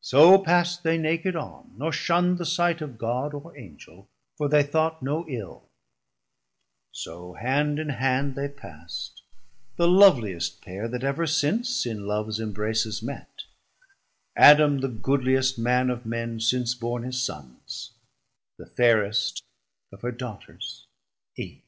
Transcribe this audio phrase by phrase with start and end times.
[0.00, 4.08] So passd they naked on, nor shund the sight Of God or Angel,
[4.38, 5.68] for they thought no ill:
[6.92, 9.22] 320 So hand in hand they passd,
[9.74, 13.42] the lovliest pair That ever since in loves imbraces met,
[14.36, 17.90] Adam the goodliest man of men since borne His Sons,
[18.56, 19.42] the fairest
[19.90, 20.86] of her Daughters
[21.34, 21.64] Eve.